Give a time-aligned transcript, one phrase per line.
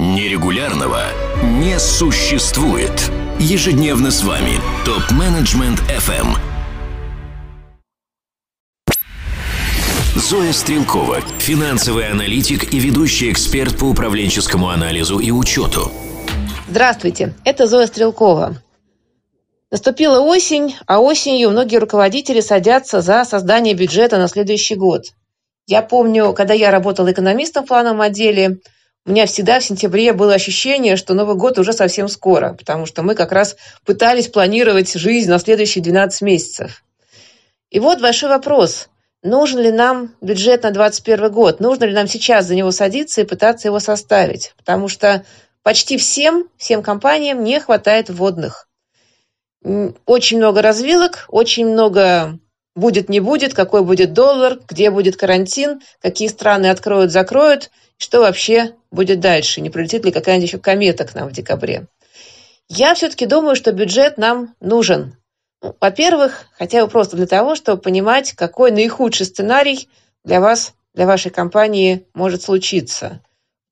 [0.00, 1.02] Нерегулярного
[1.42, 2.92] не существует.
[3.40, 4.52] Ежедневно с вами
[4.84, 6.36] ТОП-менеджмент FM.
[10.14, 15.90] Зоя Стрелкова, финансовый аналитик и ведущий эксперт по управленческому анализу и учету.
[16.68, 18.62] Здравствуйте, это Зоя Стрелкова.
[19.72, 25.06] Наступила осень, а осенью многие руководители садятся за создание бюджета на следующий год.
[25.66, 28.60] Я помню, когда я работала экономистом в плановом отделе,
[29.08, 33.02] у меня всегда в сентябре было ощущение, что Новый год уже совсем скоро, потому что
[33.02, 33.56] мы как раз
[33.86, 36.84] пытались планировать жизнь на следующие 12 месяцев.
[37.70, 38.88] И вот большой вопрос.
[39.22, 41.58] Нужен ли нам бюджет на 2021 год?
[41.58, 44.52] Нужно ли нам сейчас за него садиться и пытаться его составить?
[44.58, 45.24] Потому что
[45.62, 48.68] почти всем, всем компаниям не хватает вводных
[50.06, 52.38] очень много развилок, очень много
[52.74, 58.74] будет, не будет, какой будет доллар, где будет карантин, какие страны откроют, закроют, что вообще
[58.90, 61.86] будет дальше, не прилетит ли какая-нибудь еще комета к нам в декабре.
[62.68, 65.16] Я все-таки думаю, что бюджет нам нужен.
[65.62, 69.88] Ну, во-первых, хотя бы просто для того, чтобы понимать, какой наихудший сценарий
[70.24, 73.20] для вас, для вашей компании может случиться.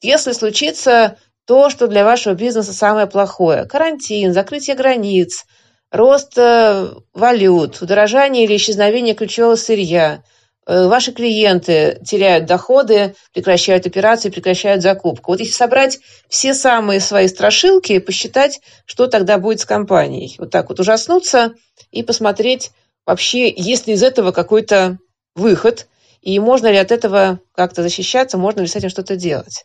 [0.03, 5.47] Если случится то, что для вашего бизнеса самое плохое– карантин, закрытие границ–
[5.91, 10.23] рост э, валют, удорожание или исчезновение ключевого сырья.
[10.67, 15.33] Э, ваши клиенты теряют доходы, прекращают операции, прекращают закупку.
[15.33, 20.35] Вот если собрать все самые свои страшилки и посчитать, что тогда будет с компанией.
[20.39, 21.55] Вот так вот ужаснуться
[21.91, 22.73] и посмотреть
[23.07, 24.99] вообще, есть ли из этого какой-то
[25.35, 25.87] выход,
[26.21, 29.65] и можно ли от этого как-то защищаться, можно ли с этим что-то делать.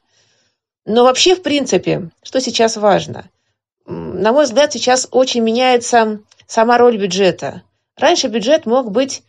[0.86, 3.30] Но вообще, в принципе, что сейчас важно–
[3.86, 7.64] на мой взгляд, сейчас очень меняется сама роль бюджета.
[7.98, 9.24] Раньше бюджет мог быть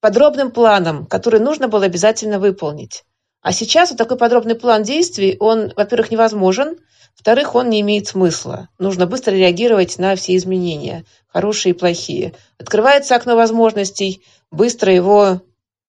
[0.00, 3.04] подробным планом, который нужно было обязательно выполнить.
[3.40, 6.78] А сейчас вот такой подробный план действий, он, во-первых, невозможен,
[7.16, 8.68] во-вторых, он не имеет смысла.
[8.78, 12.34] Нужно быстро реагировать на все изменения, хорошие и плохие.
[12.58, 15.40] Открывается окно возможностей, быстро его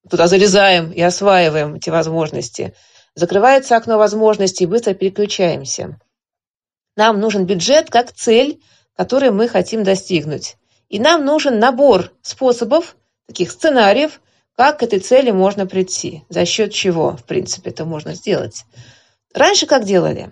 [0.09, 2.73] туда залезаем и осваиваем эти возможности.
[3.15, 5.99] Закрывается окно возможностей, быстро переключаемся.
[6.95, 8.61] Нам нужен бюджет как цель,
[8.95, 10.57] которую мы хотим достигнуть.
[10.89, 12.95] И нам нужен набор способов,
[13.29, 14.21] таких сценариев,
[14.57, 18.65] как к этой цели можно прийти, за счет чего, в принципе, это можно сделать.
[19.33, 20.29] Раньше как делали?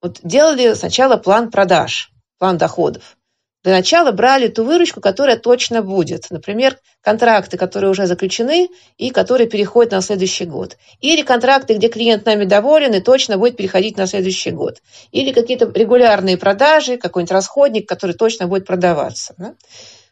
[0.00, 3.16] Вот делали сначала план продаж, план доходов.
[3.64, 6.30] Для начала брали ту выручку, которая точно будет.
[6.30, 10.76] Например, контракты, которые уже заключены и которые переходят на следующий год.
[11.00, 14.80] Или контракты, где клиент нами доволен и точно будет переходить на следующий год.
[15.10, 19.34] Или какие-то регулярные продажи, какой-нибудь расходник, который точно будет продаваться.
[19.36, 19.54] Да?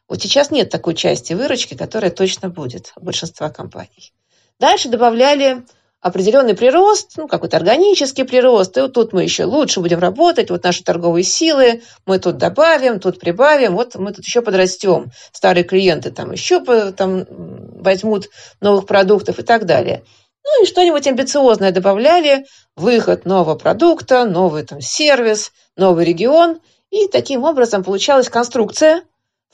[0.09, 4.13] Вот сейчас нет такой части выручки, которая точно будет у большинства компаний.
[4.61, 5.65] Дальше добавляли
[6.05, 10.63] определенный прирост, ну, какой-то органический прирост, и вот тут мы еще лучше будем работать, вот
[10.63, 16.11] наши торговые силы, мы тут добавим, тут прибавим, вот мы тут еще подрастем, старые клиенты
[16.11, 16.61] там еще
[16.93, 17.25] там,
[17.83, 18.29] возьмут
[18.61, 20.05] новых продуктов и так далее.
[20.45, 22.45] Ну и что-нибудь амбициозное добавляли,
[22.77, 26.61] выход нового продукта, новый там сервис, новый регион,
[26.91, 29.05] и таким образом получалась конструкция,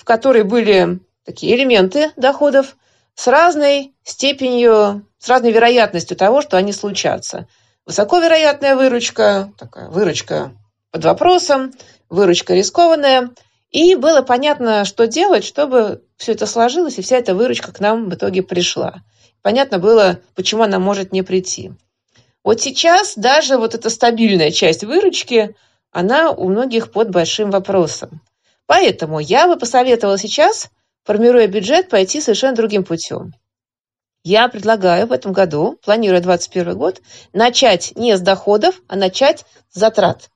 [0.01, 2.77] в которой были такие элементы доходов
[3.15, 7.47] с разной степенью с разной вероятностью того, что они случатся.
[7.85, 10.53] Высоковероятная выручка, такая выручка
[10.91, 11.73] под вопросом,
[12.09, 13.31] выручка рискованная.
[13.71, 18.09] И было понятно, что делать, чтобы все это сложилось, и вся эта выручка к нам
[18.09, 19.03] в итоге пришла.
[19.43, 21.73] Понятно было, почему она может не прийти.
[22.43, 25.55] Вот сейчас даже вот эта стабильная часть выручки,
[25.93, 28.23] она у многих под большим вопросом.
[28.71, 30.71] Поэтому я бы посоветовала сейчас,
[31.03, 33.35] формируя бюджет, пойти совершенно другим путем.
[34.23, 37.01] Я предлагаю в этом году, планируя 2021 год,
[37.33, 40.31] начать не с доходов, а начать с затрат.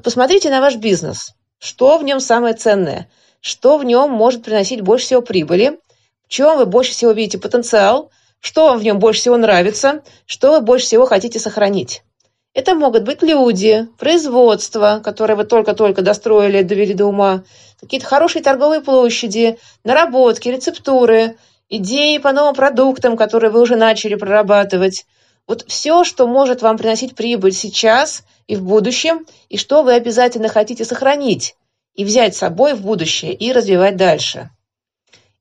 [0.00, 1.32] посмотрите на ваш бизнес.
[1.58, 3.10] Что в нем самое ценное?
[3.40, 5.80] Что в нем может приносить больше всего прибыли?
[6.26, 8.12] В чем вы больше всего видите потенциал?
[8.38, 10.04] Что вам в нем больше всего нравится?
[10.26, 12.04] Что вы больше всего хотите сохранить?
[12.54, 17.44] Это могут быть люди, производство, которое вы только-только достроили, довели до ума,
[17.80, 21.36] какие-то хорошие торговые площади, наработки, рецептуры–
[21.68, 25.06] идеи по новым продуктам, которые вы уже начали прорабатывать.
[25.46, 30.48] Вот все, что может вам приносить прибыль сейчас и в будущем, и что вы обязательно
[30.48, 31.56] хотите сохранить
[31.94, 34.50] и взять с собой в будущее и развивать дальше.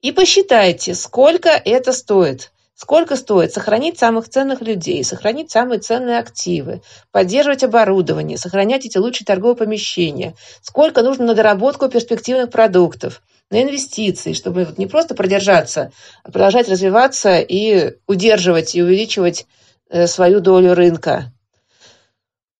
[0.01, 2.51] И посчитайте, сколько это стоит.
[2.75, 6.81] Сколько стоит сохранить самых ценных людей, сохранить самые ценные активы,
[7.11, 13.21] поддерживать оборудование, сохранять эти лучшие торговые помещения, сколько нужно на доработку перспективных продуктов–
[13.53, 15.91] на инвестиции, чтобы не просто продержаться,
[16.23, 19.45] а продолжать развиваться и удерживать и увеличивать
[19.89, 21.31] э, свою долю рынка.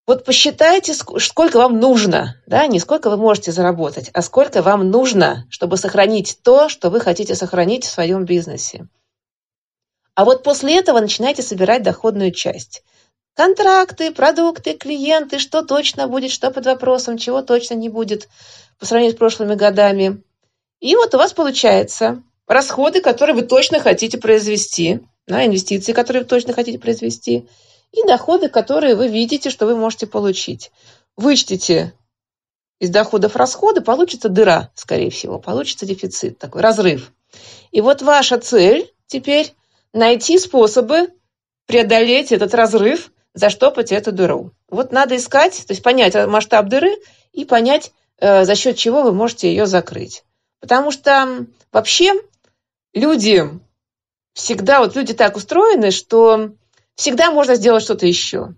[0.06, 5.45] Вот посчитайте, сколько вам нужно, да, не сколько вы можете заработать, а сколько вам нужно,
[5.50, 8.88] чтобы сохранить то, что вы хотите сохранить в своем бизнесе.
[10.15, 12.83] А вот после этого начинайте собирать доходную часть.
[13.36, 18.30] Контракты, продукты, клиенты, что точно будет, что под вопросом, чего точно не будет
[18.80, 20.21] по сравнению с прошлыми годами.
[20.80, 26.30] И вот у вас получается расходы, которые вы точно хотите произвести, да, инвестиции, которые вы
[26.30, 27.48] точно хотите произвести–
[27.94, 30.71] и доходы, которые вы видите, что вы можете получить.
[31.16, 31.94] Вычтите
[32.80, 37.13] из доходов расходы, получится дыра, скорее всего, получится дефицит, такой разрыв.
[37.71, 39.54] И вот ваша цель теперь
[39.94, 41.10] найти способы
[41.66, 44.51] преодолеть этот разрыв, заштопать эту дыру.
[44.69, 46.98] Вот надо искать, то есть понять масштаб дыры
[47.31, 50.24] и понять, э, за счет чего вы можете ее закрыть.
[50.60, 52.13] Потому что вообще
[52.94, 53.44] люди
[54.34, 56.51] всегда, вот люди так устроены, что
[56.95, 58.56] всегда можно сделать что-то еще.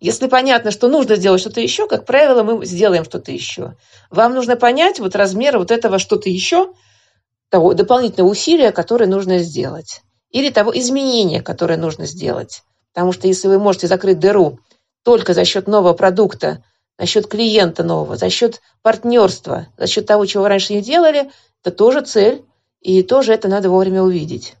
[0.00, 3.76] Если понятно, что нужно сделать что-то еще, как правило, мы сделаем что-то еще.
[4.08, 6.72] Вам нужно понять вот размер вот этого что-то еще,
[7.50, 10.02] того дополнительного усилия, которое нужно сделать.
[10.30, 12.62] Или того изменения, которое нужно сделать.
[12.92, 14.58] Потому что если вы можете закрыть дыру
[15.04, 16.62] только за счет нового продукта,
[16.98, 21.30] за счет клиента нового, за счет партнерства, за счет того, чего вы раньше не делали,
[21.62, 22.44] это тоже цель,
[22.80, 24.54] и тоже это надо вовремя увидеть.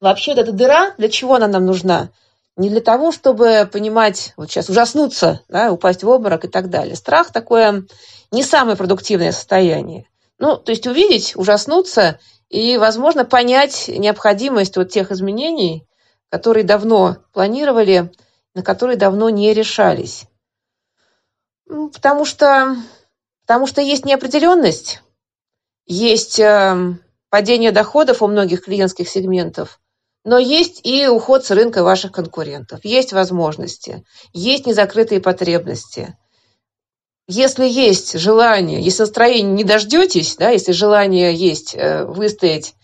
[0.00, 2.10] Вообще вот эта дыра, для чего она нам нужна?
[2.56, 6.96] Не для того, чтобы понимать, вот сейчас ужаснуться, да, упасть в обморок и так далее.
[6.96, 7.84] Страх такое
[8.30, 10.06] не самое продуктивное состояние.
[10.38, 12.18] Ну, то есть увидеть, ужаснуться
[12.48, 15.86] и, возможно, понять необходимость вот тех изменений,
[16.30, 18.12] которые давно планировали,
[18.54, 20.26] на которые давно не решались.
[21.66, 22.76] Ну, потому что,
[23.44, 25.02] потому что есть неопределенность,
[25.86, 26.96] есть э,
[27.28, 29.80] падение доходов у многих клиентских сегментов,
[30.24, 36.16] но есть и уход с рынка ваших конкурентов, есть возможности, есть незакрытые потребности.
[37.28, 42.74] Если есть желание, если настроение не дождетесь, да, если желание есть э, выстоять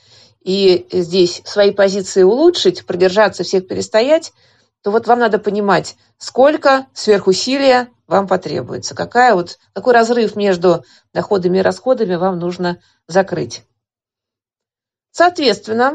[0.41, 4.33] и здесь свои позиции улучшить, продержаться, всех перестоять,
[4.83, 10.85] то вот вам надо понимать, сколько сверхусилия вам потребуется, какая вот, какой разрыв между
[11.15, 13.63] доходами и расходами вам нужно закрыть.
[15.13, 15.95] Соответственно,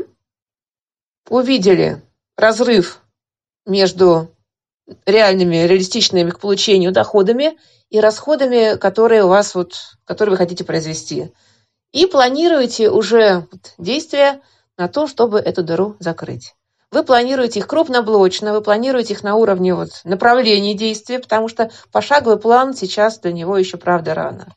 [1.30, 2.02] увидели
[2.38, 3.02] разрыв
[3.66, 4.34] между
[5.06, 7.58] реальными, реалистичными к получению доходами
[7.90, 9.76] и расходами, которые у вас вот,
[10.06, 11.32] которые вы хотите произвести.
[11.92, 13.48] И планируете уже
[13.78, 14.42] действия
[14.78, 16.54] на то, чтобы эту дыру закрыть.
[16.92, 22.40] Вы планируете их крупноблочно, вы планируете их на уровне вот направления действия, потому что пошаговый
[22.40, 24.56] план сейчас для него еще, правда, рано.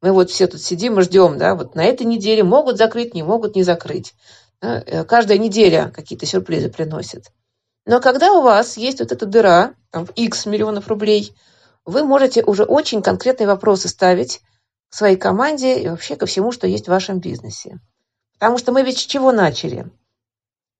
[0.00, 3.22] Мы вот все тут сидим и ждем, да, вот на этой неделе могут закрыть, не
[3.22, 4.14] могут не закрыть.
[4.60, 7.26] Э, каждая неделя какие-то сюрпризы приносит.
[7.84, 11.34] Но когда у вас есть вот эта дыра, там, X миллионов рублей,
[11.84, 14.40] вы можете уже очень конкретные вопросы ставить
[14.88, 17.80] к своей команде и вообще ко всему, что есть в вашем бизнесе.
[18.34, 19.90] Потому что мы ведь с чего начали?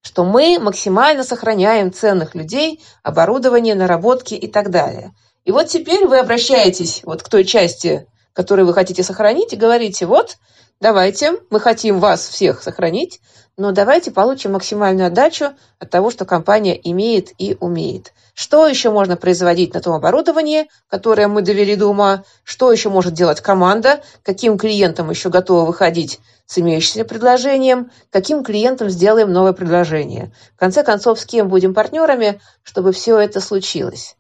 [0.03, 5.13] Что мы максимально сохраняем ценных людей, оборудование, наработки и так далее.
[5.45, 10.07] И вот теперь вы обращаетесь вот к той части, которую вы хотите сохранить, и говорите,
[10.07, 10.39] вот,
[10.83, 13.21] давайте, мы хотим вас всех сохранить,
[13.57, 18.13] но давайте получим максимальную отдачу от того, что компания имеет и умеет.
[18.35, 22.25] Что еще можно производить на том оборудовании, которое мы довели до ума?
[22.43, 24.03] Что еще может делать команда?
[24.25, 27.93] Каким клиентам еще готовы выходить с имеющимся предложением?
[28.11, 30.33] Каким клиентам сделаем новое предложение?
[30.57, 34.17] В конце концов, с кем будем партнерами, чтобы все это случилось?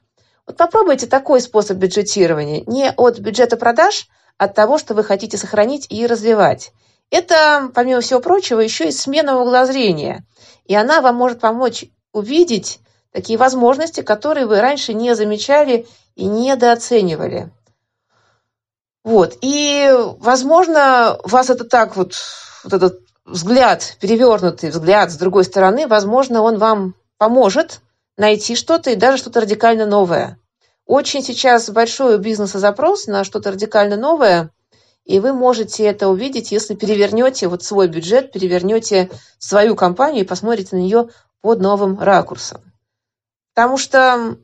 [0.46, 2.62] Вот попробуйте такой способ бюджетирования.
[2.66, 4.08] Не от бюджета продаж,
[4.38, 6.72] от того, что вы хотите сохранить и развивать.
[7.10, 10.24] Это, помимо всего прочего, еще и смена угла зрения.
[10.64, 12.80] И она вам может помочь увидеть
[13.12, 17.50] такие возможности, которые вы раньше не замечали и недооценивали.
[19.04, 19.36] Вот.
[19.42, 22.14] И, возможно, вас это так вот,
[22.64, 27.80] вот этот взгляд, перевернутый взгляд с другой стороны, возможно, он вам поможет
[28.16, 30.38] найти что-то и даже что-то радикально новое.
[30.86, 34.50] Очень сейчас большой у бизнеса запрос на что-то радикально новое–
[35.04, 40.76] и вы можете это увидеть, если перевернете вот свой бюджет, перевернете свою компанию и посмотрите
[40.76, 41.08] на нее
[41.40, 42.72] под новым ракурсом.
[43.54, 44.38] Потому что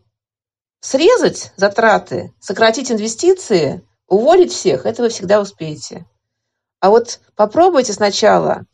[0.80, 6.06] срезать затраты, сократить инвестиции, уволить всех, это вы всегда успеете.
[6.80, 8.66] А вот попробуйте сначала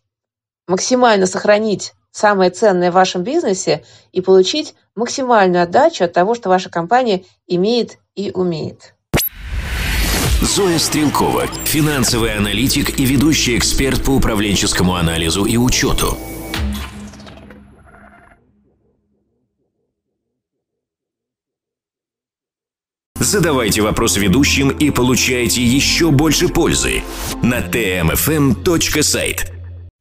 [0.66, 6.70] максимально сохранить самое ценное в вашем бизнесе и получить максимальную отдачу от того, что ваша
[6.70, 8.94] компания имеет и умеет.
[10.40, 16.16] Зоя Стрелкова, финансовый аналитик и ведущий эксперт по управленческому анализу и учету.
[23.18, 27.02] Задавайте вопросы ведущим и получайте еще больше пользы
[27.42, 29.53] на tmfm.site.